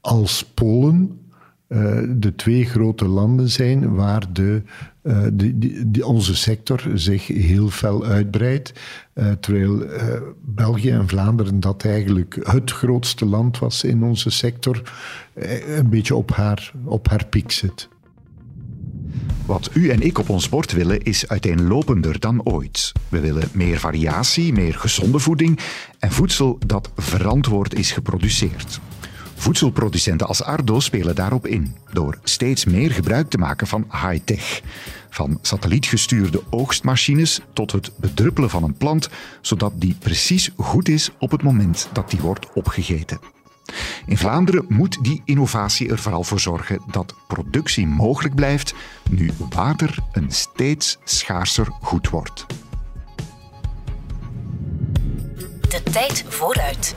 als 0.00 0.44
Polen 0.54 1.21
uh, 1.72 2.00
de 2.08 2.34
twee 2.34 2.64
grote 2.64 3.06
landen 3.06 3.50
zijn 3.50 3.94
waar 3.94 4.32
de, 4.32 4.62
uh, 5.02 5.26
de, 5.86 6.06
onze 6.06 6.36
sector 6.36 6.82
zich 6.94 7.26
heel 7.26 7.68
fel 7.68 8.04
uitbreidt. 8.04 8.72
Uh, 9.14 9.30
terwijl 9.40 9.86
België 10.40 10.90
en 10.90 11.08
Vlaanderen, 11.08 11.60
dat 11.60 11.84
eigenlijk 11.84 12.38
het 12.42 12.70
grootste 12.70 13.26
land 13.26 13.58
was 13.58 13.84
in 13.84 14.02
onze 14.02 14.30
sector, 14.30 14.82
een 15.76 15.90
beetje 15.90 16.14
op 16.14 16.30
haar, 16.30 16.72
op 16.84 17.08
haar 17.08 17.26
piek 17.26 17.50
zit. 17.50 17.88
Wat 19.46 19.70
u 19.74 19.88
en 19.88 20.00
ik 20.00 20.18
op 20.18 20.28
ons 20.28 20.48
bord 20.48 20.72
willen 20.72 21.02
is 21.02 21.28
uiteenlopender 21.28 22.20
dan 22.20 22.44
ooit. 22.44 22.92
We 23.08 23.20
willen 23.20 23.48
meer 23.52 23.78
variatie, 23.78 24.52
meer 24.52 24.74
gezonde 24.74 25.18
voeding 25.18 25.58
en 25.98 26.12
voedsel 26.12 26.58
dat 26.66 26.90
verantwoord 26.96 27.74
is 27.74 27.92
geproduceerd. 27.92 28.80
Voedselproducenten 29.42 30.26
als 30.26 30.42
Ardo 30.42 30.80
spelen 30.80 31.14
daarop 31.14 31.46
in 31.46 31.76
door 31.92 32.18
steeds 32.24 32.64
meer 32.64 32.90
gebruik 32.90 33.30
te 33.30 33.38
maken 33.38 33.66
van 33.66 33.86
high-tech. 33.90 34.60
Van 35.10 35.38
satellietgestuurde 35.40 36.42
oogstmachines 36.50 37.40
tot 37.52 37.72
het 37.72 37.92
bedruppelen 37.96 38.50
van 38.50 38.62
een 38.62 38.76
plant, 38.76 39.08
zodat 39.40 39.72
die 39.74 39.96
precies 39.98 40.50
goed 40.56 40.88
is 40.88 41.10
op 41.18 41.30
het 41.30 41.42
moment 41.42 41.88
dat 41.92 42.10
die 42.10 42.20
wordt 42.20 42.52
opgegeten. 42.52 43.20
In 44.06 44.18
Vlaanderen 44.18 44.64
moet 44.68 45.04
die 45.04 45.22
innovatie 45.24 45.90
er 45.90 45.98
vooral 45.98 46.24
voor 46.24 46.40
zorgen 46.40 46.80
dat 46.90 47.14
productie 47.28 47.86
mogelijk 47.86 48.34
blijft 48.34 48.74
nu 49.10 49.30
water 49.50 49.98
een 50.12 50.30
steeds 50.30 50.98
schaarser 51.04 51.68
goed 51.80 52.08
wordt. 52.08 52.46
De 55.68 55.82
tijd 55.82 56.24
vooruit. 56.28 56.94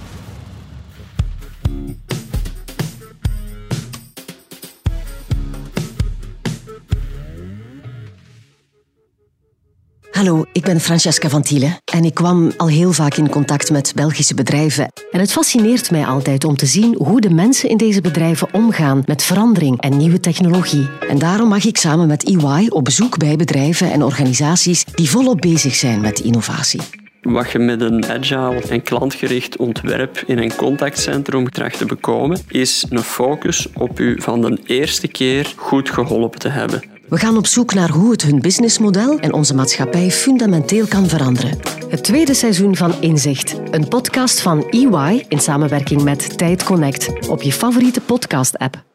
Hallo, 10.16 10.46
ik 10.52 10.64
ben 10.64 10.80
Francesca 10.80 11.30
van 11.30 11.42
Thiele 11.42 11.80
en 11.94 12.04
ik 12.04 12.14
kwam 12.14 12.52
al 12.58 12.68
heel 12.68 12.92
vaak 12.92 13.16
in 13.16 13.30
contact 13.30 13.72
met 13.72 13.92
Belgische 13.96 14.36
bedrijven. 14.36 14.92
En 15.12 15.20
het 15.20 15.32
fascineert 15.32 15.92
mij 15.92 16.06
altijd 16.06 16.44
om 16.44 16.56
te 16.56 16.66
zien 16.66 16.96
hoe 16.98 17.22
de 17.22 17.30
mensen 17.30 17.70
in 17.70 17.78
deze 17.78 18.02
bedrijven 18.02 18.54
omgaan 18.54 19.04
met 19.06 19.24
verandering 19.24 19.82
en 19.82 19.98
nieuwe 19.98 20.20
technologie. 20.20 20.90
En 21.10 21.20
daarom 21.20 21.50
mag 21.50 21.66
ik 21.66 21.78
samen 21.78 22.08
met 22.08 22.24
EY 22.24 22.68
op 22.70 22.84
bezoek 22.84 23.18
bij 23.18 23.36
bedrijven 23.36 23.92
en 23.92 24.04
organisaties 24.04 24.86
die 24.86 25.10
volop 25.10 25.42
bezig 25.42 25.76
zijn 25.76 26.02
met 26.02 26.20
innovatie. 26.20 26.82
Wat 27.22 27.52
je 27.52 27.60
met 27.60 27.82
een 27.82 28.06
agile 28.06 28.62
en 28.70 28.82
klantgericht 28.82 29.58
ontwerp 29.58 30.24
in 30.28 30.38
een 30.38 30.56
contactcentrum 30.56 31.50
tracht 31.50 31.78
te 31.78 31.86
bekomen, 31.86 32.40
is 32.48 32.86
een 32.90 33.04
focus 33.04 33.68
op 33.74 34.00
u 34.00 34.22
van 34.22 34.42
de 34.42 34.60
eerste 34.66 35.08
keer 35.08 35.54
goed 35.56 35.90
geholpen 35.90 36.40
te 36.40 36.50
hebben. 36.50 36.95
We 37.10 37.18
gaan 37.18 37.38
op 37.38 37.46
zoek 37.48 37.74
naar 37.74 37.90
hoe 37.90 38.12
het 38.12 38.22
hun 38.22 38.40
businessmodel 38.40 39.20
en 39.20 39.34
onze 39.34 39.56
maatschappij 39.56 40.12
fundamenteel 40.12 40.88
kan 40.88 41.08
veranderen. 41.08 41.60
Het 41.90 42.04
tweede 42.04 42.34
seizoen 42.34 42.76
van 42.76 43.02
Inzicht, 43.02 43.56
een 43.72 43.88
podcast 43.88 44.42
van 44.42 44.70
EY 44.70 45.26
in 45.28 45.40
samenwerking 45.40 46.04
met 46.04 46.38
Tijd 46.38 46.64
Connect 46.64 47.30
op 47.30 47.42
je 47.42 47.52
favoriete 47.52 48.02
podcast-app. 48.02 48.95